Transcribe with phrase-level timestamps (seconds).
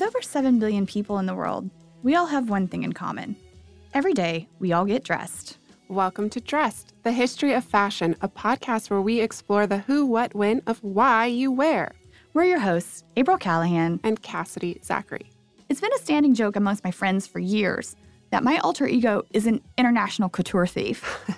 [0.00, 1.68] With over 7 billion people in the world,
[2.02, 3.36] we all have one thing in common.
[3.92, 5.58] Every day, we all get dressed.
[5.88, 10.34] Welcome to Dressed, the history of fashion, a podcast where we explore the who, what,
[10.34, 11.92] when of why you wear.
[12.32, 15.30] We're your hosts, April Calahan and Cassidy Zachary.
[15.68, 17.94] It's been a standing joke amongst my friends for years
[18.30, 21.30] that my alter ego is an international couture thief.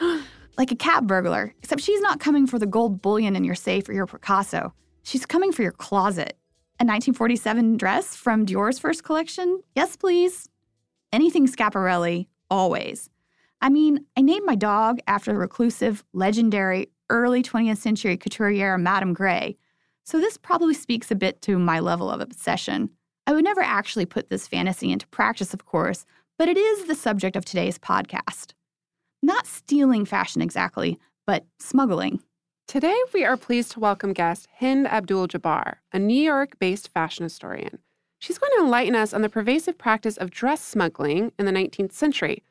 [0.58, 3.88] like a cat burglar, except she's not coming for the gold bullion in your safe
[3.88, 4.74] or your Picasso.
[5.02, 6.36] She's coming for your closet.
[6.78, 9.62] A 1947 dress from Dior's first collection?
[9.74, 10.46] Yes, please.
[11.10, 13.08] Anything Schiaparelli, always.
[13.62, 19.14] I mean, I named my dog after the reclusive, legendary, early 20th century couturier Madame
[19.14, 19.56] Grès,
[20.04, 22.90] so this probably speaks a bit to my level of obsession.
[23.26, 26.04] I would never actually put this fantasy into practice, of course,
[26.38, 28.52] but it is the subject of today's podcast.
[29.22, 32.20] Not stealing fashion exactly, but smuggling.
[32.68, 37.22] Today, we are pleased to welcome guest Hind Abdul Jabbar, a New York based fashion
[37.22, 37.78] historian.
[38.18, 41.92] She's going to enlighten us on the pervasive practice of dress smuggling in the 19th
[41.92, 42.42] century.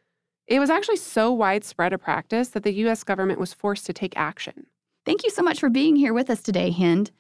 [0.48, 4.16] It was actually so widespread a practice that the US government was forced to take
[4.16, 4.68] action.
[5.06, 7.12] Thank you so much for being here with us today, Hind.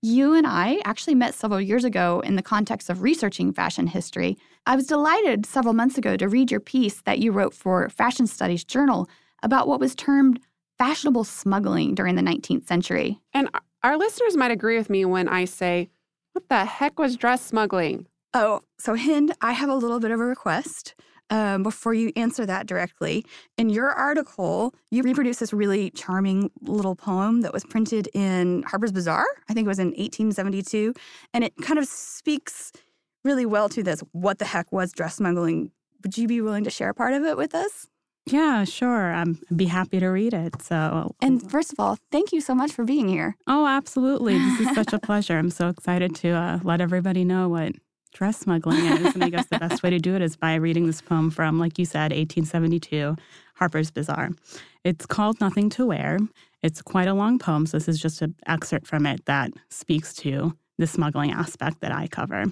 [0.00, 4.38] You and I actually met several years ago in the context of researching fashion history.
[4.64, 8.28] I was delighted several months ago to read your piece that you wrote for Fashion
[8.28, 9.08] Studies Journal
[9.42, 10.38] about what was termed
[10.78, 13.20] fashionable smuggling during the 19th century.
[13.32, 13.48] And
[13.82, 15.88] our listeners might agree with me when I say,
[16.32, 18.06] what the heck was dress smuggling?
[18.32, 20.94] Oh, so Hind, I have a little bit of a request.
[21.30, 23.24] Um, before you answer that directly,
[23.56, 28.92] in your article, you reproduce this really charming little poem that was printed in Harper's
[28.92, 29.24] Bazaar.
[29.48, 30.92] I think it was in 1872.
[31.32, 32.72] And it kind of speaks
[33.24, 35.70] really well to this what the heck was dress smuggling?
[36.02, 37.88] Would you be willing to share a part of it with us?
[38.26, 39.12] Yeah, sure.
[39.12, 40.62] I'd be happy to read it.
[40.62, 43.36] So, and first of all, thank you so much for being here.
[43.46, 44.38] Oh, absolutely.
[44.38, 45.38] This is such a pleasure.
[45.38, 47.72] I'm so excited to uh, let everybody know what
[48.14, 49.14] dress smuggling is.
[49.14, 51.58] And I guess the best way to do it is by reading this poem from,
[51.58, 53.16] like you said, 1872,
[53.56, 54.30] Harper's Bazaar.
[54.84, 56.18] It's called Nothing to Wear.
[56.62, 60.14] It's quite a long poem, so this is just an excerpt from it that speaks
[60.14, 62.46] to the smuggling aspect that I cover.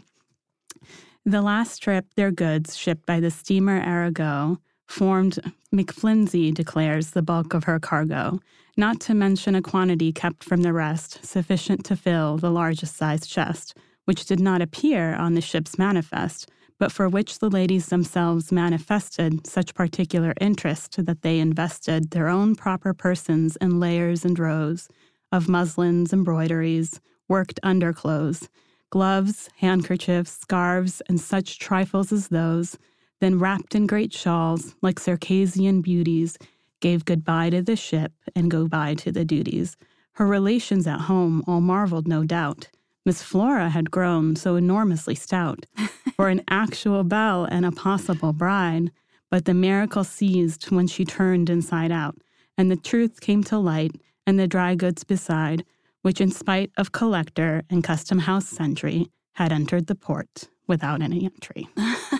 [1.25, 4.59] The last trip, their goods shipped by the steamer Arago
[4.92, 5.38] formed,
[5.75, 8.38] McFlimsey declares, the bulk of her cargo,
[8.76, 13.28] not to mention a quantity kept from the rest sufficient to fill the largest sized
[13.28, 16.48] chest, which did not appear on the ship's manifest,
[16.78, 22.54] but for which the ladies themselves manifested such particular interest that they invested their own
[22.54, 24.88] proper persons in layers and rows
[25.30, 28.48] of muslins, embroideries, worked underclothes,
[28.91, 32.76] gloves, handkerchiefs, scarves, and such trifles as those
[33.22, 36.37] then wrapped in great shawls, like Circassian beauties,
[36.81, 39.77] gave goodbye to the ship and go by to the duties.
[40.15, 42.69] Her relations at home all marveled, no doubt.
[43.06, 45.66] Miss Flora had grown so enormously stout,
[46.16, 48.91] for an actual belle and a possible bride.
[49.31, 52.16] But the miracle ceased when she turned inside out,
[52.59, 53.93] and the truth came to light,
[54.27, 55.65] and the dry goods beside,
[56.03, 61.25] which, in spite of collector and custom house sentry, had entered the port without any
[61.25, 61.69] entry.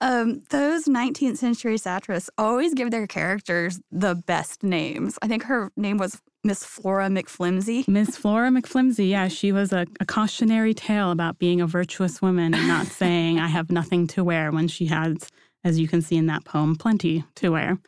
[0.00, 5.18] Um, those 19th century satirists always give their characters the best names.
[5.22, 7.88] I think her name was Miss Flora McFlimsey.
[7.88, 12.54] Miss Flora McFlimsey, yeah, she was a, a, cautionary tale about being a virtuous woman
[12.54, 15.28] and not saying, I have nothing to wear when she has,
[15.64, 17.78] as you can see in that poem, plenty to wear.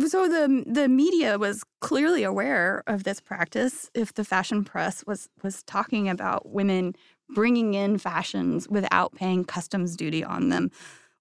[0.00, 3.90] So the the media was clearly aware of this practice.
[3.94, 6.96] If the fashion press was was talking about women
[7.32, 10.72] bringing in fashions without paying customs duty on them,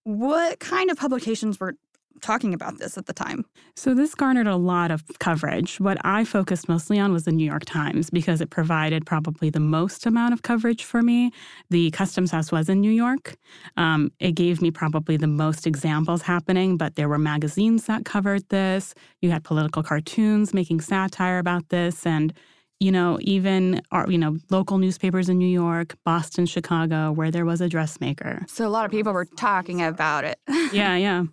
[0.03, 1.75] what kind of publications were
[2.21, 3.45] talking about this at the time?
[3.75, 5.79] So, this garnered a lot of coverage.
[5.79, 9.59] What I focused mostly on was the New York Times because it provided probably the
[9.59, 11.31] most amount of coverage for me.
[11.69, 13.35] The Customs House was in New York.
[13.77, 18.47] Um, it gave me probably the most examples happening, but there were magazines that covered
[18.49, 18.93] this.
[19.21, 22.05] You had political cartoons making satire about this.
[22.05, 22.33] And
[22.79, 27.45] you know, even our, you know, local newspapers in New York, Boston, Chicago, where there
[27.45, 28.45] was a dressmaker.
[28.47, 30.39] So a lot of people were talking about it.
[30.73, 31.23] yeah, yeah.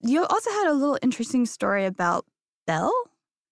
[0.00, 2.24] You also had a little interesting story about
[2.66, 2.92] Belle.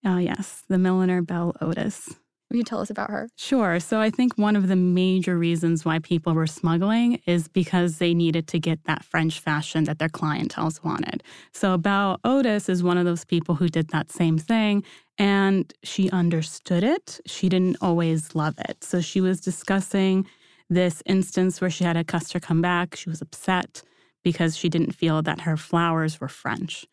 [0.05, 2.15] Oh yes, the milliner Belle Otis.
[2.49, 3.29] Will you tell us about her?
[3.35, 3.77] Sure.
[3.79, 8.13] So I think one of the major reasons why people were smuggling is because they
[8.13, 11.23] needed to get that French fashion that their clientels wanted.
[11.51, 14.83] So Belle Otis is one of those people who did that same thing
[15.17, 17.19] and she understood it.
[17.25, 18.83] She didn't always love it.
[18.83, 20.27] So she was discussing
[20.69, 22.95] this instance where she had a customer come back.
[22.95, 23.83] She was upset
[24.23, 26.85] because she didn't feel that her flowers were French.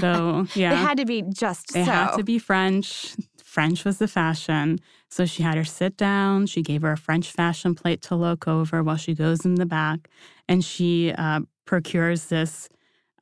[0.00, 0.70] So, yeah.
[0.70, 1.90] they had to be just they so.
[1.90, 3.16] had to be French
[3.48, 4.78] French was the fashion.
[5.08, 6.46] So she had her sit down.
[6.46, 9.66] She gave her a French fashion plate to look over while she goes in the
[9.66, 10.08] back.
[10.46, 12.68] And she uh, procures this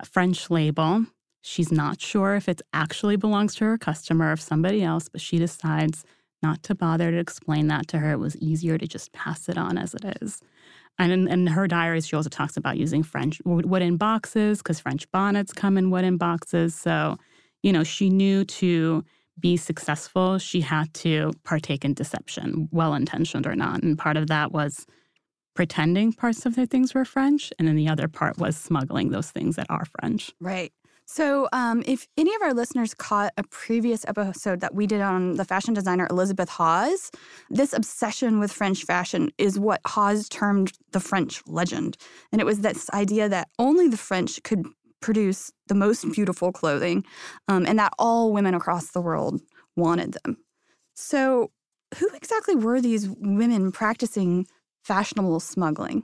[0.05, 1.07] French label.
[1.47, 5.21] She's not sure if it actually belongs to her customer or if somebody else, but
[5.21, 6.05] she decides
[6.43, 8.11] not to bother to explain that to her.
[8.11, 10.41] It was easier to just pass it on as it is.
[10.99, 15.09] And in, in her diaries, she also talks about using French wooden boxes because French
[15.13, 16.75] bonnets come in wooden boxes.
[16.75, 17.17] So,
[17.63, 19.05] you know, she knew to
[19.39, 23.85] be successful, she had to partake in deception, well intentioned or not.
[23.85, 24.85] And part of that was
[25.55, 27.53] pretending parts of the things were French.
[27.59, 30.33] And then the other part was smuggling those things that are French.
[30.41, 30.73] Right.
[31.09, 35.37] So, um, if any of our listeners caught a previous episode that we did on
[35.37, 37.13] the fashion designer Elizabeth Hawes,
[37.49, 41.97] this obsession with French fashion is what Hawes termed the French legend.
[42.33, 44.67] And it was this idea that only the French could
[45.01, 47.05] produce the most beautiful clothing
[47.47, 49.41] um, and that all women across the world
[49.77, 50.39] wanted them.
[50.95, 51.53] So,
[51.99, 54.49] who exactly were these women practicing
[54.83, 56.03] fashionable smuggling?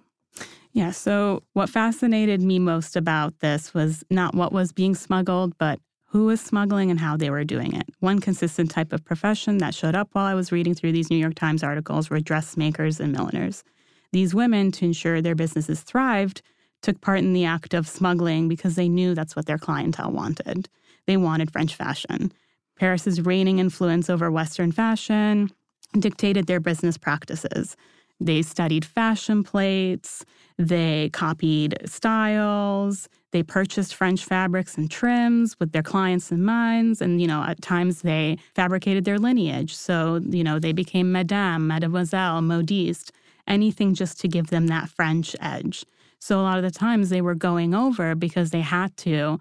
[0.72, 0.90] Yeah.
[0.90, 6.26] So, what fascinated me most about this was not what was being smuggled, but who
[6.26, 7.88] was smuggling and how they were doing it.
[8.00, 11.16] One consistent type of profession that showed up while I was reading through these New
[11.16, 13.64] York Times articles were dressmakers and milliners.
[14.12, 16.42] These women, to ensure their businesses thrived,
[16.82, 20.68] took part in the act of smuggling because they knew that's what their clientele wanted.
[21.06, 22.32] They wanted French fashion.
[22.78, 25.50] Paris's reigning influence over Western fashion
[25.98, 27.76] dictated their business practices.
[28.24, 30.24] They studied fashion plates,
[30.58, 37.00] they copied styles, they purchased French fabrics and trims with their clients in mind.
[37.00, 39.74] And, you know, at times they fabricated their lineage.
[39.74, 43.10] So, you know, they became Madame, Mademoiselle, Modiste,
[43.48, 45.84] anything just to give them that French edge.
[46.18, 49.40] So, a lot of the times they were going over because they had to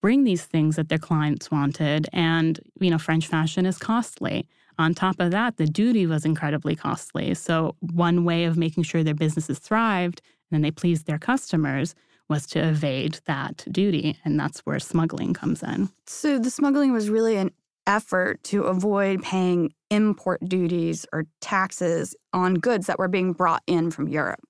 [0.00, 2.08] bring these things that their clients wanted.
[2.12, 4.48] And, you know, French fashion is costly.
[4.78, 7.34] On top of that, the duty was incredibly costly.
[7.34, 11.94] So, one way of making sure their businesses thrived and they pleased their customers
[12.28, 14.16] was to evade that duty.
[14.24, 15.90] And that's where smuggling comes in.
[16.06, 17.50] So, the smuggling was really an
[17.86, 23.90] effort to avoid paying import duties or taxes on goods that were being brought in
[23.90, 24.40] from Europe.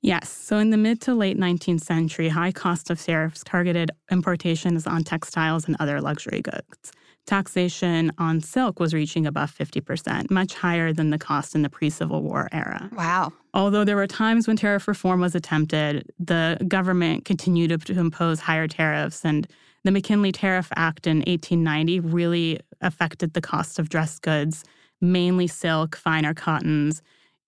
[0.00, 0.30] Yes.
[0.30, 5.02] So in the mid to late 19th century, high cost of tariffs targeted importations on
[5.04, 6.92] textiles and other luxury goods
[7.26, 11.90] taxation on silk was reaching above 50%, much higher than the cost in the pre
[11.90, 12.90] Civil War era.
[12.96, 13.32] Wow.
[13.54, 18.66] Although there were times when tariff reform was attempted, the government continued to impose higher
[18.66, 19.24] tariffs.
[19.24, 19.46] And
[19.84, 24.64] the McKinley Tariff Act in 1890 really affected the cost of dress goods,
[25.00, 27.02] mainly silk, finer cottons,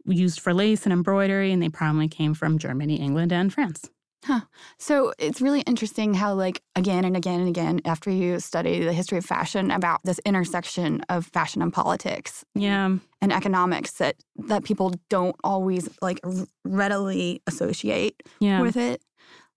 [0.06, 3.88] used for lace and embroidery, and they primarily came from Germany, England, and France.
[4.24, 4.40] Huh.
[4.78, 8.92] So it's really interesting how, like, again and again and again, after you study the
[8.92, 14.64] history of fashion, about this intersection of fashion and politics, yeah, and economics that that
[14.64, 16.20] people don't always like
[16.64, 18.62] readily associate yeah.
[18.62, 19.02] with it.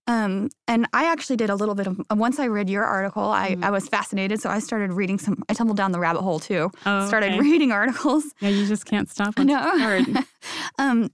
[0.08, 3.50] Um, and I actually did a little bit of once I read your article, I,
[3.50, 3.62] mm-hmm.
[3.62, 4.40] I was fascinated.
[4.40, 5.44] So I started reading some.
[5.50, 6.70] I tumbled down the rabbit hole too.
[6.86, 7.40] Oh, started okay.
[7.40, 8.24] reading articles.
[8.40, 9.38] Yeah, you just can't stop.
[9.38, 10.02] No.
[10.78, 11.10] um,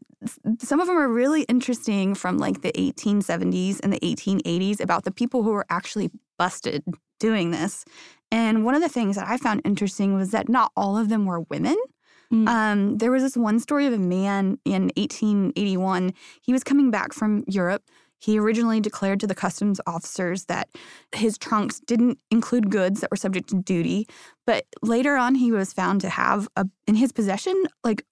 [0.60, 5.10] some of them are really interesting from like the 1870s and the 1880s about the
[5.10, 6.84] people who were actually busted
[7.18, 7.84] doing this.
[8.30, 11.26] And one of the things that I found interesting was that not all of them
[11.26, 11.76] were women.
[12.32, 12.48] Mm.
[12.48, 16.12] Um, there was this one story of a man in 1881.
[16.42, 17.82] He was coming back from Europe
[18.24, 20.70] he originally declared to the customs officers that
[21.14, 24.08] his trunks didn't include goods that were subject to duty,
[24.46, 28.06] but later on he was found to have a, in his possession like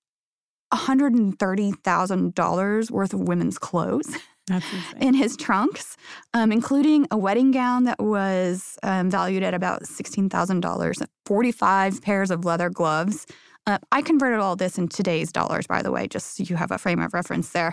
[0.74, 4.14] $130,000 worth of women's clothes.
[5.00, 5.96] in his trunks,
[6.34, 12.44] um, including a wedding gown that was um, valued at about $16,000, 45 pairs of
[12.44, 13.24] leather gloves.
[13.68, 16.72] Uh, I converted all this in today's dollars, by the way, just so you have
[16.72, 17.72] a frame of reference there.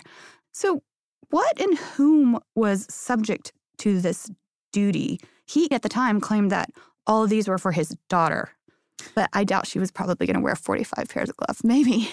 [0.51, 0.83] So,
[1.29, 4.29] what and whom was subject to this
[4.71, 5.19] duty?
[5.45, 6.69] He, at the time, claimed that
[7.07, 8.49] all of these were for his daughter,
[9.15, 11.63] but I doubt she was probably going to wear 45 pairs of gloves.
[11.63, 12.09] Maybe.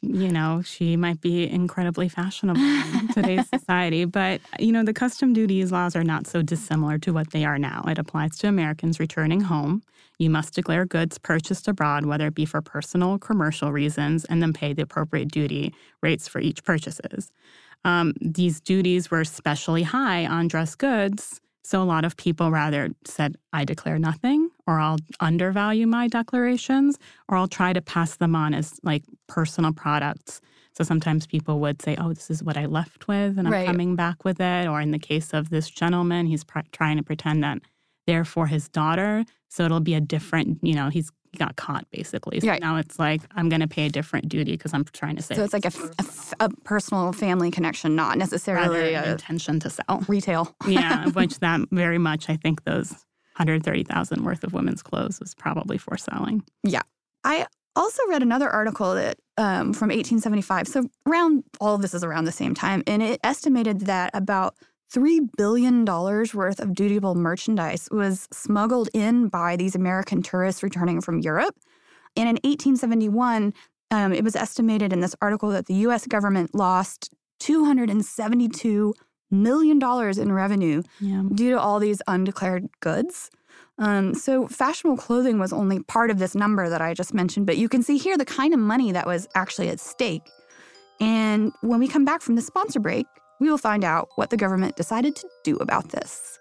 [0.00, 4.04] You know, she might be incredibly fashionable in today's society.
[4.04, 7.58] But, you know, the custom duties laws are not so dissimilar to what they are
[7.58, 7.84] now.
[7.86, 9.82] It applies to Americans returning home.
[10.18, 14.42] You must declare goods purchased abroad, whether it be for personal or commercial reasons, and
[14.42, 17.30] then pay the appropriate duty rates for each purchases.
[17.84, 21.40] Um, these duties were especially high on dress goods.
[21.62, 26.98] So a lot of people rather said, I declare nothing, or I'll undervalue my declarations,
[27.28, 30.40] or I'll try to pass them on as like personal products.
[30.72, 33.66] So sometimes people would say, Oh, this is what I left with, and I'm right.
[33.66, 34.66] coming back with it.
[34.66, 37.58] Or in the case of this gentleman, he's pr- trying to pretend that
[38.06, 39.24] they're for his daughter.
[39.48, 42.40] So it'll be a different, you know, he's got caught basically.
[42.40, 42.60] So Right.
[42.60, 45.36] now it's like I'm going to pay a different duty because I'm trying to save.
[45.38, 49.60] So it's like a, f- a f- a personal family connection, not necessarily an intention
[49.60, 50.04] to sell.
[50.08, 50.54] retail.
[50.66, 52.92] yeah, which that very much I think those
[53.36, 56.42] 130,000 worth of women's clothes was probably for selling.
[56.64, 56.82] Yeah,
[57.24, 60.66] I also read another article that um, from 1875.
[60.66, 64.56] So around all of this is around the same time, and it estimated that about
[64.90, 71.00] three billion dollars worth of dutiable merchandise was smuggled in by these American tourists returning
[71.00, 71.54] from Europe.
[72.16, 73.52] And in 1871,
[73.90, 76.06] um, it was estimated in this article that the U.S.
[76.06, 78.94] government lost 272
[79.30, 81.22] million dollars in revenue Yeah.
[81.34, 83.30] due to all these undeclared goods.
[83.78, 87.56] Um, so, fashionable clothing was only part of this number that I just mentioned, but
[87.58, 90.22] you can see here the kind of money that was actually at stake.
[91.00, 93.06] And when we come back from the sponsor break,
[93.40, 96.38] we will find out what the government decided to do about this.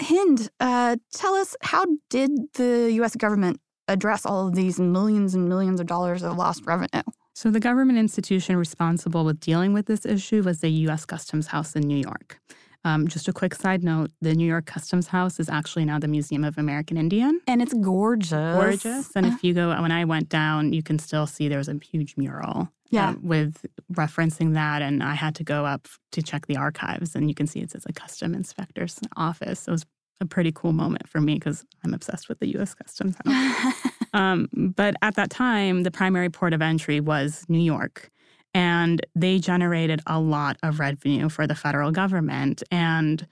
[0.00, 5.48] Hind, uh, tell us how did the US government address all of these millions and
[5.48, 7.02] millions of dollars of lost revenue?
[7.34, 11.04] So, the government institution responsible with dealing with this issue was the U.S.
[11.04, 12.40] Customs House in New York.
[12.84, 16.08] Um, just a quick side note the New York Customs House is actually now the
[16.08, 17.40] Museum of American Indian.
[17.46, 18.30] And it's gorgeous.
[18.56, 19.10] Gorgeous.
[19.16, 22.16] And if you go, when I went down, you can still see there's a huge
[22.16, 23.08] mural Yeah.
[23.10, 24.80] um, with referencing that.
[24.82, 27.70] And I had to go up to check the archives, and you can see it
[27.72, 29.60] says a custom inspector's office.
[29.60, 29.86] So It was
[30.20, 32.74] a pretty cool moment for me because I'm obsessed with the U.S.
[32.74, 33.74] Customs House.
[34.14, 38.08] Um, but at that time, the primary port of entry was New York.
[38.54, 42.62] And they generated a lot of revenue for the federal government.
[42.70, 43.26] And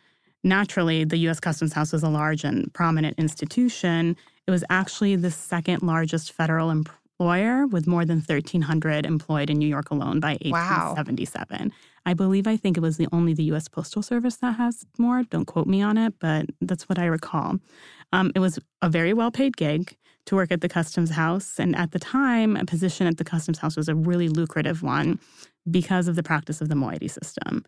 [0.44, 4.16] naturally, the US Customs House was a large and prominent institution.
[4.46, 9.66] It was actually the second largest federal employer with more than 1,300 employed in New
[9.68, 10.94] York alone by Wow.
[10.96, 11.72] 1877.
[12.04, 15.24] I believe, I think it was the only the US Postal Service that has more.
[15.24, 17.56] Don't quote me on it, but that's what I recall.
[18.12, 19.96] Um, it was a very well paid gig
[20.26, 21.58] to work at the Customs House.
[21.58, 25.18] And at the time, a position at the Customs House was a really lucrative one
[25.70, 27.64] because of the practice of the moiety system.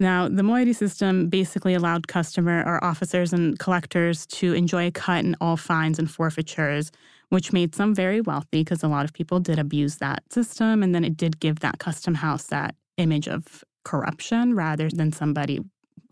[0.00, 5.24] Now, the moiety system basically allowed customer or officers and collectors to enjoy a cut
[5.24, 6.90] in all fines and forfeitures,
[7.28, 10.82] which made some very wealthy because a lot of people did abuse that system.
[10.82, 15.60] And then it did give that custom house that image of corruption rather than somebody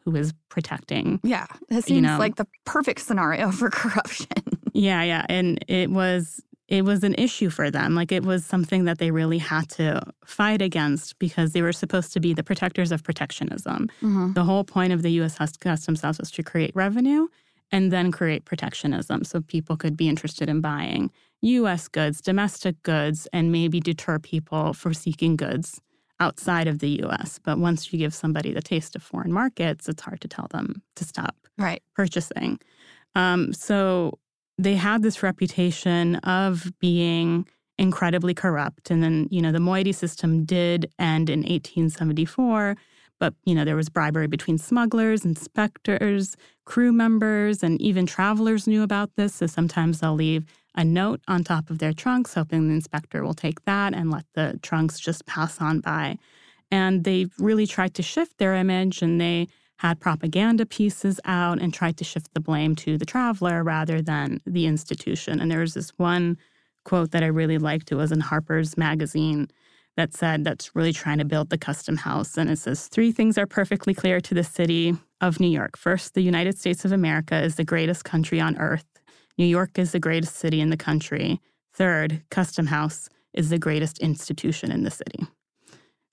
[0.05, 2.19] who is protecting Yeah, it seems know.
[2.19, 4.29] like the perfect scenario for corruption.
[4.73, 7.95] Yeah, yeah, and it was it was an issue for them.
[7.95, 12.13] Like it was something that they really had to fight against because they were supposed
[12.15, 13.91] to be the protectors of protectionism.
[14.03, 14.35] Mhm.
[14.35, 15.37] The whole point of the U.S.
[15.59, 17.29] Customs House was to create revenue
[17.71, 21.11] and then create protectionism, so people could be interested in buying
[21.43, 21.89] U.S.
[21.89, 25.81] goods, domestic goods, and maybe deter people for seeking goods
[26.21, 27.39] outside of the U.S.
[27.43, 30.83] But once you give somebody the taste of foreign markets, it's hard to tell them
[30.97, 31.83] to stop Right.
[31.95, 32.59] purchasing.
[33.15, 34.19] Um, so
[34.63, 37.47] they had this reputation of being
[37.79, 38.91] incredibly corrupt.
[38.91, 42.77] And then, you know, the moiety system did end in 1874,
[43.19, 48.83] but, you know, there was bribery between smugglers, inspectors, crew members, and even travelers knew
[48.83, 49.37] about this.
[49.37, 53.35] So sometimes they'll leave a note on top of their trunks, hoping the inspector will
[53.35, 56.19] take that and let the trunks just pass on by.
[56.71, 59.49] And they really tried to shift their image and they
[59.83, 64.41] had propaganda pieces out and tried to shift the blame to the traveler rather than
[64.47, 65.41] the institution.
[65.41, 66.39] And there was this one
[66.85, 67.91] quote that I really liked.
[67.91, 69.49] It was in Harper's Magazine
[69.97, 72.39] that said that's really trying to build the custom house.
[72.39, 75.77] And it says three things are perfectly clear to the city of New York.
[75.77, 78.87] First, the United States of America is the greatest country on earth.
[79.37, 81.41] New York is the greatest city in the country.
[81.75, 85.27] Third, Custom House is the greatest institution in the city.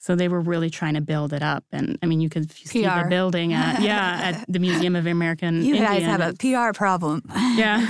[0.01, 1.65] So they were really trying to build it up.
[1.73, 5.61] And I mean, you could see the building at, yeah, at the Museum of American
[5.63, 7.21] You guys have a PR problem.
[7.55, 7.85] Yeah.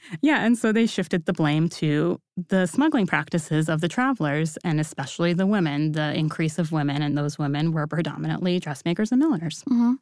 [0.22, 0.44] yeah.
[0.46, 2.18] And so they shifted the blame to
[2.48, 7.02] the smuggling practices of the travelers and especially the women, the increase of women.
[7.02, 9.62] And those women were predominantly dressmakers and milliners.
[9.68, 9.98] Mhm.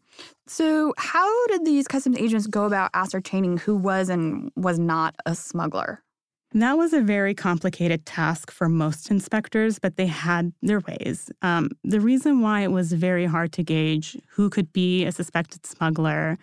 [0.47, 5.35] So, how did these customs agents go about ascertaining who was and was not a
[5.35, 6.03] smuggler?
[6.53, 11.31] That was a very complicated task for most inspectors, but they had their ways.
[11.43, 15.65] Um, the reason why it was very hard to gauge who could be a suspected
[15.65, 16.39] smuggler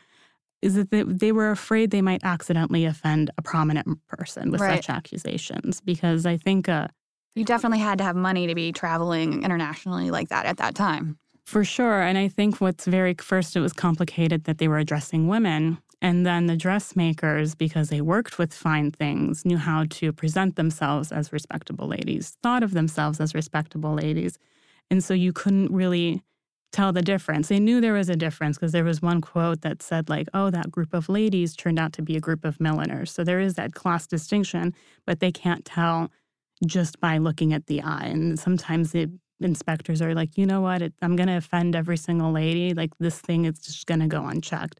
[0.61, 4.83] is that they, they were afraid they might accidentally offend a prominent person with Right.
[4.83, 5.81] such accusations.
[5.81, 6.87] Because I think uh,
[7.35, 11.19] You definitely had to have money to be traveling internationally like that at that time.
[11.45, 12.01] For sure.
[12.01, 15.77] And I think what's very first, it was complicated that they were addressing women.
[16.01, 21.11] And then the dressmakers, because they worked with fine things, knew how to present themselves
[21.11, 24.37] as respectable ladies, thought of themselves as respectable ladies.
[24.91, 26.21] And so you couldn't really
[26.71, 27.47] tell the difference.
[27.47, 30.51] They knew there was a difference because there was one quote that said, like, oh,
[30.51, 33.11] that group of ladies turned out to be a group of milliners.
[33.11, 34.75] So there is that class distinction,
[35.05, 36.11] but they can't tell
[36.65, 38.05] just by looking at the eye.
[38.05, 41.97] And sometimes the inspectors are like, you know what, it, I'm going to offend every
[41.97, 42.73] single lady.
[42.73, 44.79] Like, this thing is just going to go unchecked.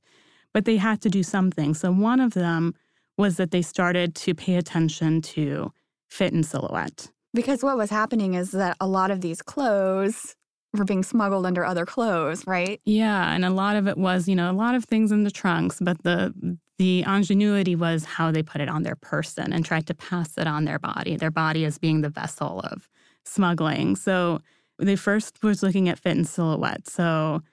[0.58, 1.76] But they had to do something.
[1.76, 2.74] So one of them
[3.16, 5.72] was that they started to pay attention to
[6.10, 7.12] fit and silhouette.
[7.32, 10.36] Because what was happening is that a lot of these clothes
[10.74, 12.82] were being smuggled under other clothes, right?
[12.86, 15.30] Yeah, and a lot of it was, you know, a lot of things in the
[15.30, 19.86] trunks, but the the ingenuity was how they put it on their person and tried
[19.86, 22.90] to pass it on their body, their body as being the vessel of
[23.26, 23.96] smuggling.
[23.96, 24.42] So
[24.80, 26.88] they first was looking at fit and silhouette.
[26.88, 27.44] So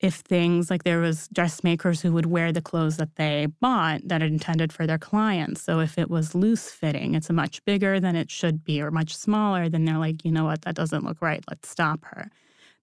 [0.00, 4.22] if things like there was dressmakers who would wear the clothes that they bought that
[4.22, 5.62] are intended for their clients.
[5.62, 9.16] So if it was loose fitting, it's much bigger than it should be or much
[9.16, 11.42] smaller, then they're like, you know what, that doesn't look right.
[11.48, 12.30] Let's stop her.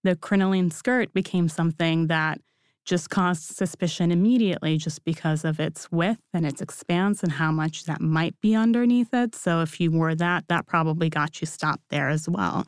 [0.04, 2.42] The crinoline skirt became something that
[2.86, 7.86] just caused suspicion immediately just because of its width and its expanse and how much
[7.86, 9.36] that might be underneath it.
[9.36, 12.66] So if you wore that, that probably got you stopped there as well.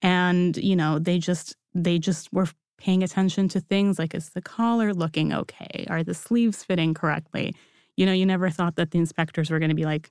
[0.00, 2.48] And, you know, they just they just were
[2.80, 5.86] paying attention to things like is the collar looking okay?
[5.88, 7.54] Are the sleeves fitting correctly?
[7.96, 10.10] You know, you never thought that the inspectors were going to be like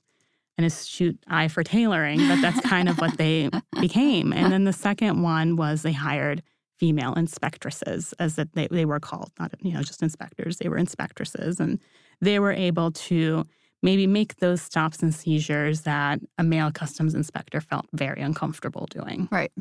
[0.56, 3.50] an astute eye for tailoring, but that's kind of what they
[3.80, 4.32] became.
[4.32, 6.42] And then the second one was they hired
[6.78, 10.56] female inspectresses, as that they, they were called, not you know just inspectors.
[10.58, 11.78] They were inspectresses, and
[12.20, 13.46] they were able to
[13.82, 19.28] maybe make those stops and seizures that a male customs inspector felt very uncomfortable doing.
[19.30, 19.52] Right.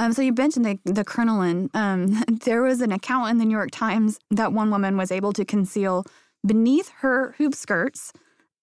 [0.00, 1.68] Um, so you mentioned the, the crinoline.
[1.74, 5.34] Um, there was an account in the New York Times that one woman was able
[5.34, 6.06] to conceal
[6.44, 8.10] beneath her hoop skirts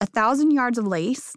[0.01, 1.35] a thousand yards of lace,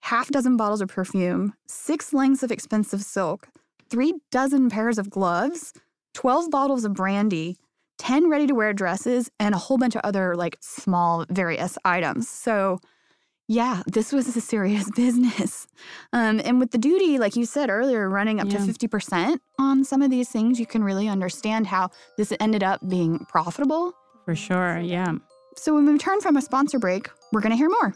[0.00, 3.48] half dozen bottles of perfume, six lengths of expensive silk,
[3.88, 5.72] three dozen pairs of gloves,
[6.14, 7.56] 12 bottles of brandy,
[7.98, 12.28] 10 ready to wear dresses, and a whole bunch of other like small various items.
[12.28, 12.80] So
[13.48, 15.66] yeah, this was a serious business.
[16.12, 18.58] Um, and with the duty, like you said earlier, running up yeah.
[18.58, 22.86] to 50% on some of these things, you can really understand how this ended up
[22.88, 23.94] being profitable.
[24.26, 25.14] For sure, yeah.
[25.56, 27.94] So when we return from a sponsor break, we're going to hear more.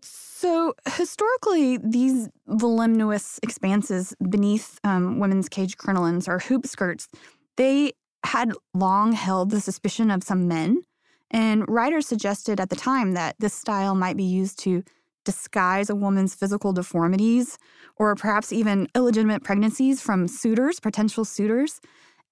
[0.00, 7.08] So, historically, these voluminous expanses beneath um, women's cage crinolines or hoop skirts,
[7.56, 7.92] they
[8.24, 10.82] had long held the suspicion of some men,
[11.30, 14.82] and writers suggested at the time that this style might be used to
[15.24, 17.58] disguise a woman's physical deformities
[17.96, 21.80] or perhaps even illegitimate pregnancies from suitors, potential suitors.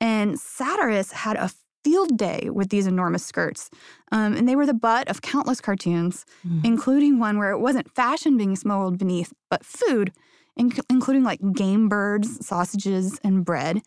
[0.01, 1.51] And satirists had a
[1.85, 3.71] field day with these enormous skirts.
[4.13, 6.65] Um, and they were the butt of countless cartoons, mm.
[6.65, 10.13] including one where it wasn't fashion being smuggled beneath, but food,
[10.57, 13.83] including like game birds, sausages, and bread.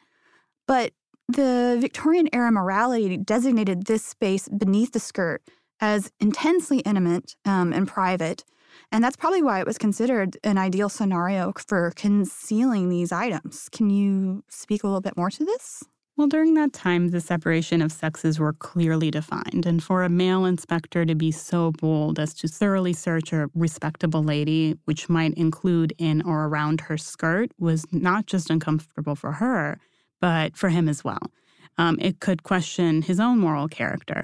[0.67, 0.93] But
[1.27, 5.41] the Victorian era morality designated this space beneath the skirt
[5.81, 8.43] as intensely intimate um, and private.
[8.91, 13.69] And that's probably why it was considered an ideal scenario for concealing these items.
[13.69, 15.83] Can you speak a little bit more to this?
[16.17, 19.65] Well, during that time, the separation of sexes were clearly defined.
[19.65, 24.23] And for a male inspector to be so bold as to thoroughly search a respectable
[24.23, 29.77] lady, which might include in or around her skirt, was not just uncomfortable for her,
[30.21, 31.31] but for him as well.
[31.77, 34.23] Um, it could question his own moral character.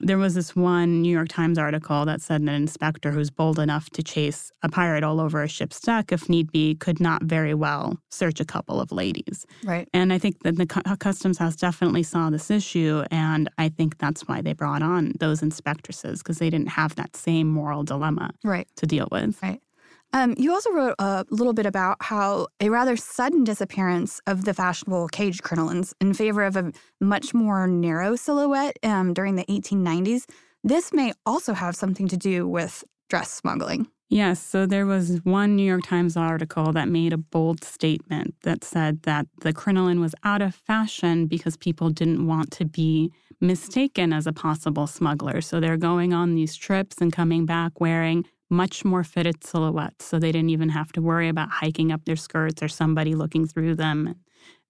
[0.00, 3.90] There was this one New York Times article that said an inspector who's bold enough
[3.90, 7.52] to chase a pirate all over a ship's deck, if need be, could not very
[7.52, 9.44] well search a couple of ladies.
[9.64, 9.88] Right.
[9.92, 14.28] And I think that the Customs House definitely saw this issue, and I think that's
[14.28, 18.68] why they brought on those inspectresses because they didn't have that same moral dilemma right.
[18.76, 19.42] to deal with.
[19.42, 19.60] Right.
[20.12, 24.54] Um, you also wrote a little bit about how a rather sudden disappearance of the
[24.54, 30.24] fashionable cage crinolines in favor of a much more narrow silhouette um, during the 1890s.
[30.64, 33.88] This may also have something to do with dress smuggling.
[34.10, 38.64] Yes, so there was one New York Times article that made a bold statement that
[38.64, 44.14] said that the crinoline was out of fashion because people didn't want to be mistaken
[44.14, 45.42] as a possible smuggler.
[45.42, 50.04] So they're going on these trips and coming back wearing much more fitted silhouettes.
[50.04, 53.46] So they didn't even have to worry about hiking up their skirts or somebody looking
[53.46, 54.14] through them.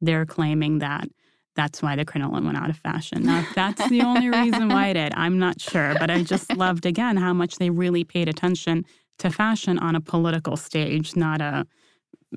[0.00, 1.08] They're claiming that
[1.54, 3.24] that's why the crinoline went out of fashion.
[3.24, 5.94] Now, if that's the only reason why it did, I'm not sure.
[5.98, 8.84] But I just loved, again, how much they really paid attention
[9.18, 11.66] to fashion on a political stage, not a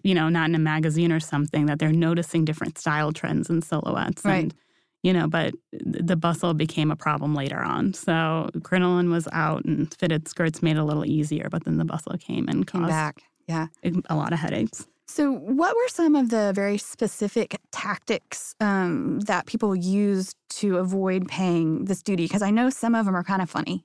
[0.04, 3.64] you know, not in a magazine or something, that they're noticing different style trends and
[3.64, 4.24] silhouettes.
[4.24, 4.44] Right.
[4.44, 4.56] And
[5.04, 7.94] you know, but the bustle became a problem later on.
[7.94, 11.86] So crinoline was out and fitted skirts made it a little easier, but then the
[11.86, 13.24] bustle came and came caused back.
[13.48, 13.68] Yeah.
[14.10, 14.88] a lot of headaches.
[15.14, 21.28] So, what were some of the very specific tactics um, that people used to avoid
[21.28, 22.24] paying this duty?
[22.24, 23.84] Because I know some of them are kind of funny.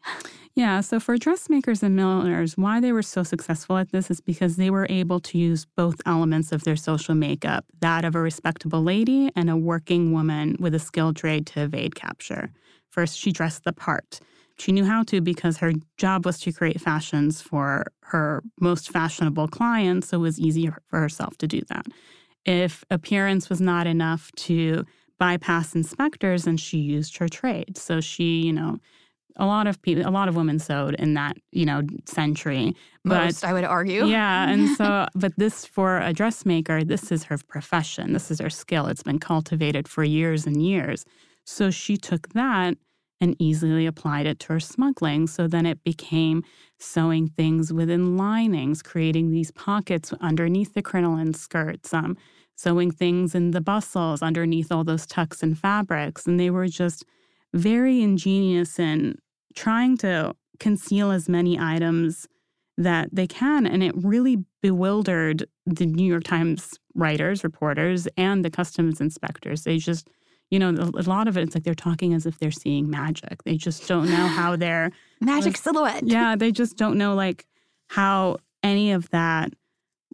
[0.54, 4.54] Yeah, so for dressmakers and milliners, why they were so successful at this is because
[4.54, 8.84] they were able to use both elements of their social makeup that of a respectable
[8.84, 12.52] lady and a working woman with a skilled trade to evade capture.
[12.88, 14.20] First, she dressed the part.
[14.58, 19.48] She knew how to because her job was to create fashions for her most fashionable
[19.48, 21.86] clients, so it was easy for herself to do that.
[22.44, 24.84] If appearance was not enough to
[25.18, 27.76] bypass inspectors, and she used her trade.
[27.76, 28.78] So she, you know,
[29.36, 32.74] a lot of people, a lot of women sewed in that, you know, century.
[33.04, 34.06] But, Most, I would argue.
[34.06, 38.12] Yeah, and so, but this for a dressmaker, this is her profession.
[38.12, 38.86] This is her skill.
[38.86, 41.04] It's been cultivated for years and years.
[41.44, 42.76] So she took that
[43.20, 45.26] and easily applied it to her smuggling.
[45.26, 46.44] So then it became
[46.78, 52.16] sewing things within linings, creating these pockets underneath the crinoline skirts, um,
[52.56, 56.26] sewing things in the bustles underneath all those tucks and fabrics.
[56.26, 57.04] And they were just
[57.54, 59.18] very ingenious in
[59.54, 62.26] trying to conceal as many items
[62.78, 63.66] that they can.
[63.66, 69.64] And it really bewildered the New York Times writers, reporters, and the customs inspectors.
[69.64, 70.08] They just
[70.50, 73.42] you know, a lot of it, it's like they're talking as if they're seeing magic.
[73.44, 76.06] They just don't know how they're magic silhouette.
[76.06, 77.46] Yeah, they just don't know like
[77.88, 79.52] how any of that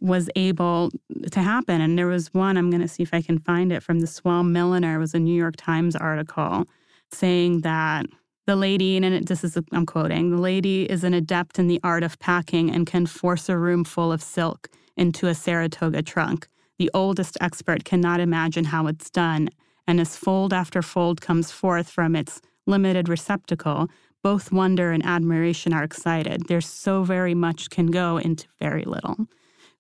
[0.01, 0.91] was able
[1.31, 1.81] to happen.
[1.81, 4.07] And there was one, I'm going to see if I can find it from the
[4.07, 6.67] Swell Milliner, it was a New York Times article
[7.13, 8.07] saying that
[8.47, 12.03] the lady, and this is, I'm quoting, the lady is an adept in the art
[12.03, 16.49] of packing and can force a room full of silk into a Saratoga trunk.
[16.79, 19.51] The oldest expert cannot imagine how it's done
[19.87, 23.89] and as fold after fold comes forth from its limited receptacle,
[24.23, 26.47] both wonder and admiration are excited.
[26.47, 29.27] There's so very much can go into very little.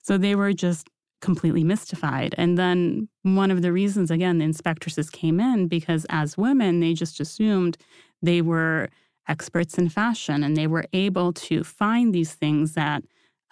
[0.03, 0.89] So they were just
[1.21, 2.35] completely mystified.
[2.37, 6.95] And then one of the reasons, again, the inspectresses came in because as women, they
[6.95, 7.77] just assumed
[8.21, 8.89] they were
[9.29, 13.05] experts in fashion and they were able to find these things that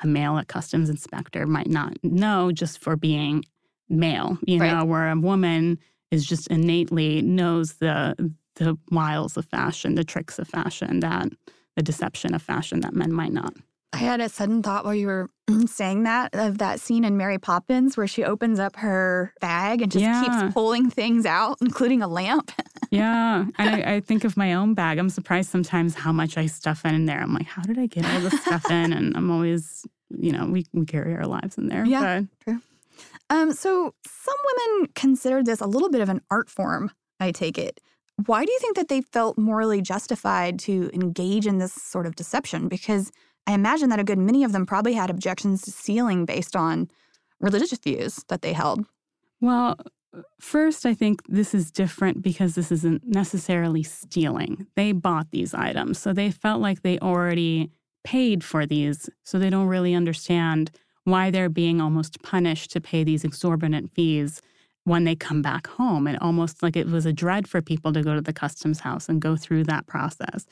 [0.03, 3.45] a male customs inspector might not know just for being
[3.89, 4.73] male, you right.
[4.73, 5.79] know, where a woman
[6.11, 11.29] is just innately knows the the wiles of fashion, the tricks of fashion, that
[11.77, 13.55] the deception of fashion that men might not.
[13.93, 15.31] I had a sudden thought while you were
[15.67, 19.91] saying that of that scene in Mary Poppins where she opens up her bag and
[19.91, 20.23] just yeah.
[20.23, 22.53] keeps pulling things out, including a lamp.
[22.91, 23.47] yeah.
[23.59, 24.99] And I, I, think of my own bag.
[24.99, 27.21] I'm surprised sometimes how much I stuff in there.
[27.21, 28.93] I'm like, how did I get all this stuff in?
[28.93, 29.85] And I'm always,
[30.17, 31.85] you know, we, we carry our lives in there.
[31.85, 32.21] Yeah.
[32.21, 32.63] But, true.
[33.29, 37.59] Um, so some women consider this a little bit of an art form, I take
[37.59, 37.81] it.
[38.27, 42.17] Why do you think that they felt morally justified to engage in this sort of
[42.17, 42.69] deception?
[42.69, 43.11] Because
[43.47, 46.91] I imagine that a good many of them probably had objections to sealing based on
[47.41, 48.85] religious views that they held.
[49.41, 49.77] Well,
[50.39, 54.67] first, I think this is different because this isn't necessarily stealing.
[54.77, 57.71] They bought these items, so they felt like they already
[58.05, 60.71] paid for these, so they don't really understand
[61.05, 64.41] why they're being almost punished to pay these exorbitant fees
[64.85, 66.07] when they come back home.
[66.07, 69.09] And almost like it was a dread for people to go to the customs house
[69.09, 70.47] and go through that process.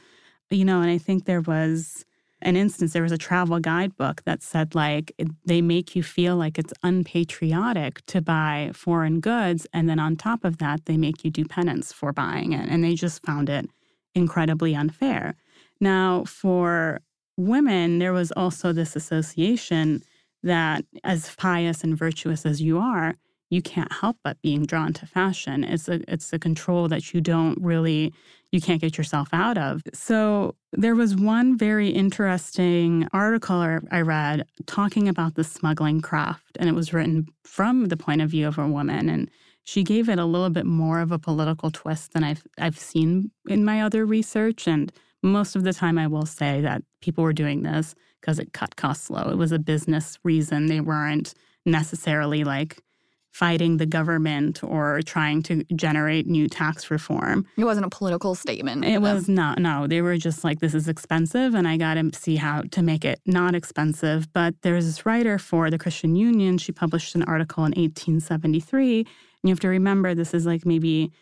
[0.51, 2.05] You know, and I think there was
[2.41, 5.13] an instance, there was a travel guidebook that said, like,
[5.45, 9.67] they make you feel like it's unpatriotic to buy foreign goods.
[9.73, 12.69] And then on top of that, they make you do penance for buying it.
[12.71, 13.69] And they just found it
[14.15, 15.35] incredibly unfair.
[15.81, 17.01] Now, for
[17.37, 20.03] women, there was also this association
[20.43, 23.15] that as pious and virtuous as you are,
[23.51, 25.65] you can't help but being drawn to fashion.
[25.65, 28.13] It's a it's a control that you don't really
[28.53, 29.83] you can't get yourself out of.
[29.93, 36.69] So there was one very interesting article I read talking about the smuggling craft, and
[36.69, 39.31] it was written from the point of view of a woman, and
[39.65, 43.31] she gave it a little bit more of a political twist than I've I've seen
[43.49, 44.67] in my other research.
[44.67, 48.53] And most of the time, I will say that people were doing this because it
[48.53, 49.29] cut costs low.
[49.31, 50.67] It was a business reason.
[50.67, 52.83] They weren't necessarily like
[53.31, 57.47] fighting the government or trying to generate new tax reform.
[57.57, 58.85] It wasn't a political statement.
[58.85, 59.59] It was not.
[59.61, 62.83] No, they were just like, this is expensive, and I got to see how to
[62.83, 64.33] make it not expensive.
[64.33, 66.59] But there's this writer for the Christian Union.
[66.59, 69.01] She published an article in 1873.
[69.01, 69.07] And
[69.45, 71.13] you have to remember, this is like maybe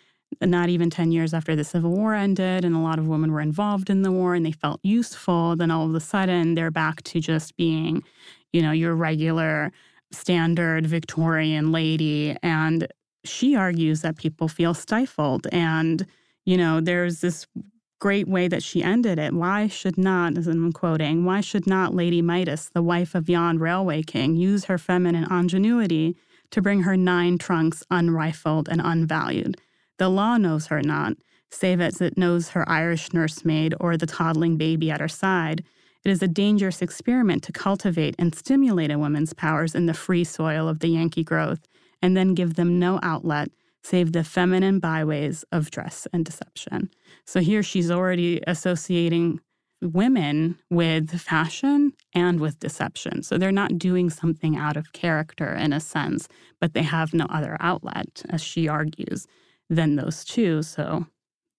[0.43, 3.41] not even 10 years after the Civil War ended, and a lot of women were
[3.41, 7.03] involved in the war and they felt useful, then all of a sudden they're back
[7.05, 8.03] to just being,
[8.53, 9.73] you know, your regular
[10.13, 12.37] standard Victorian lady.
[12.43, 12.87] And
[13.25, 15.47] she argues that people feel stifled.
[15.53, 16.07] And,
[16.45, 17.47] you know, there's this
[17.99, 19.33] great way that she ended it.
[19.33, 23.59] Why should not, as I'm quoting, why should not Lady Midas, the wife of yon
[23.59, 26.17] railway king, use her feminine ingenuity
[26.51, 29.57] to bring her nine trunks unrifled and unvalued?
[29.99, 31.15] The law knows her not,
[31.51, 35.65] save as it knows her Irish nursemaid or the toddling baby at her side.
[36.05, 40.25] It is a dangerous experiment to cultivate and stimulate a woman's powers in the free
[40.25, 41.67] soil of the Yankee growth
[42.03, 43.51] and then give them no outlet
[43.87, 46.91] save the feminine byways of dress and deception.
[47.25, 49.41] So here she's already associating
[49.81, 53.23] women with fashion and with deception.
[53.23, 56.27] So they're not doing something out of character in a sense,
[56.61, 59.29] but they have no other outlet, as she argues,
[59.69, 60.63] than those two.
[60.63, 61.07] So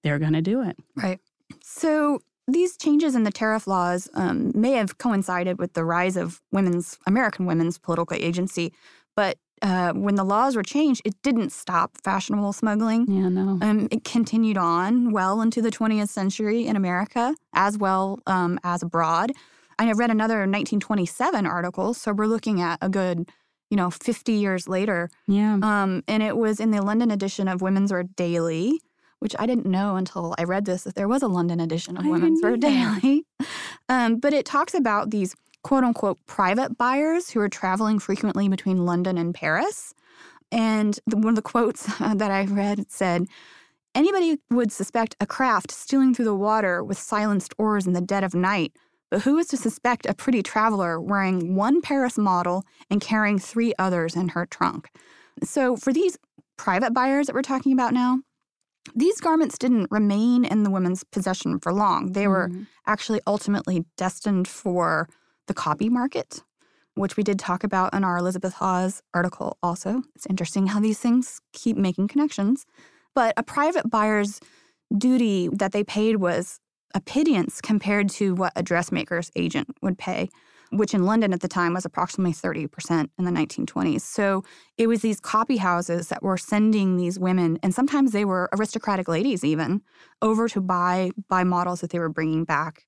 [0.04, 0.78] they're going to do it.
[0.96, 1.20] Right.
[1.62, 6.42] So these changes in the tariff laws um, may have coincided with the rise of
[6.52, 8.74] women's American women's political agency,
[9.16, 13.12] but uh, when the laws were changed, it didn't stop fashionable smuggling.
[13.12, 13.58] Yeah, no.
[13.62, 18.84] Um, it continued on well into the 20th century in America, as well um, as
[18.84, 19.32] abroad.
[19.80, 23.30] I read another 1927 article, so we're looking at a good,
[23.70, 25.10] you know, 50 years later.
[25.28, 25.60] Yeah.
[25.62, 28.82] Um, and it was in the London edition of Women's Wear Daily,
[29.20, 32.06] which I didn't know until I read this that there was a London edition of
[32.06, 32.58] I Women's Wear.
[32.58, 33.26] Daily.
[33.90, 38.86] Um, but it talks about these quote unquote private buyers who are traveling frequently between
[38.86, 39.94] London and Paris.
[40.52, 43.28] And the, one of the quotes that I read said,
[43.96, 48.24] Anybody would suspect a craft stealing through the water with silenced oars in the dead
[48.24, 48.74] of night.
[49.10, 53.74] But who is to suspect a pretty traveler wearing one Paris model and carrying three
[53.80, 54.90] others in her trunk?
[55.44, 56.18] So, for these
[56.58, 58.20] private buyers that we're talking about now,
[58.96, 62.14] these garments didn't remain in the women's possession for long.
[62.14, 62.68] They were Mhm.
[62.86, 65.08] actually ultimately destined for
[65.48, 66.44] the copy market,
[66.96, 70.04] which we did talk about in our Elizabeth Hawes article also.
[70.16, 72.66] It's interesting how these things keep making connections.
[73.14, 74.40] But a private buyer's
[74.98, 76.60] duty that they paid was
[76.94, 80.30] a pittance compared to what a dressmaker's agent would pay,
[80.72, 84.02] which in London at the time was approximately 30% in the 1920s.
[84.02, 84.44] So
[84.78, 89.08] it was these copy houses that were sending these women, and sometimes they were aristocratic
[89.08, 89.82] ladies even,
[90.22, 92.86] over to buy buy models that they were bringing back.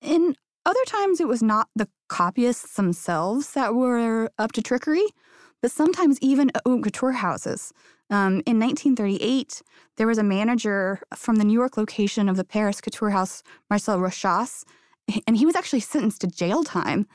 [0.00, 5.04] In other times, it was not the copyists themselves that were up to trickery,
[5.62, 7.72] but sometimes even haute couture houses.
[8.10, 9.62] Um, in 1938,
[9.96, 13.98] there was a manager from the New York location of the Paris couture house, Marcel
[13.98, 14.64] Rochas,
[15.26, 17.06] and he was actually sentenced to jail time.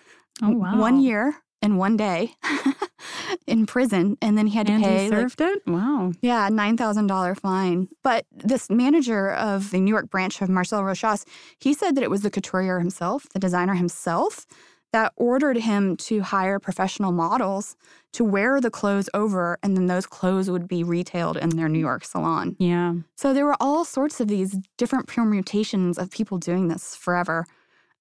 [0.41, 0.77] Oh, wow.
[0.79, 2.34] One year and one day
[3.47, 5.62] in prison, and then he had to And pay he like, served it?
[5.65, 6.12] Wow.
[6.21, 7.88] yeah, nine thousand dollar fine.
[8.03, 11.25] But this manager of the New York branch of Marcel Rochas,
[11.60, 14.45] he said that it was the couturier himself, the designer himself,
[14.93, 17.75] that ordered him to hire professional models
[18.13, 21.79] to wear the clothes over, and then those clothes would be retailed in their New
[21.79, 22.56] York salon.
[22.60, 22.93] Yeah.
[23.17, 27.45] So there were all sorts of these different permutations of people doing this forever.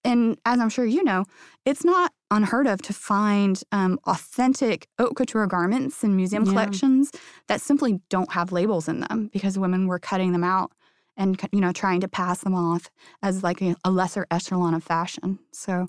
[0.04, 1.24] And as I'm sure you know,
[1.64, 6.50] it's not unheard of to find um, authentic haute couture garments in museum Yeah.
[6.52, 7.10] collections
[7.46, 10.72] that simply don't have labels in them because women were cutting them out
[11.16, 12.90] and you know trying to pass them off
[13.22, 15.38] as like a, a lesser echelon of fashion.
[15.52, 15.88] So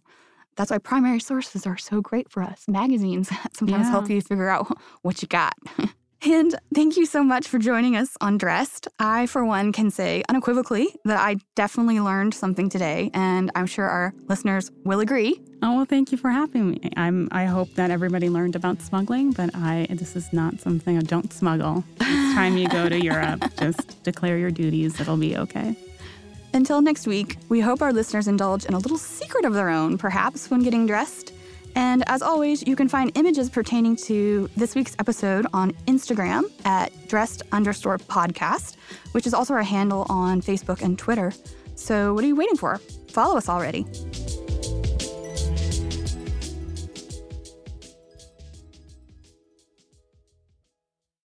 [0.56, 2.66] that's why primary sources are so great for us.
[2.68, 3.92] Magazines sometimes Yeah.
[3.92, 4.68] help you figure out
[5.02, 5.54] what you got.
[6.26, 8.88] And thank you so much for joining us on Dressed.
[8.98, 13.90] I, for one, can say unequivocally that I definitely learned something today, and I'm sure
[13.90, 15.42] our listeners will agree.
[15.62, 16.90] Oh well, thank you for having me.
[16.96, 17.28] I'm.
[17.34, 19.86] I hope that everybody learned about smuggling, but I.
[19.90, 21.84] This is not something don't smuggle.
[22.00, 25.02] Next time you go to Europe, just declare your duties.
[25.02, 25.76] It'll be okay.
[26.56, 29.98] Until next week, we hope our listeners indulge in a little secret of their own,
[29.98, 31.34] perhaps, when getting dressed.
[31.76, 36.92] And as always, you can find images pertaining to this week's episode on Instagram at
[37.08, 38.76] dressed underscore podcast,
[39.14, 41.34] which is also our handle on Facebook and Twitter.
[41.74, 42.78] So what are you waiting for?
[43.10, 43.88] Follow us already.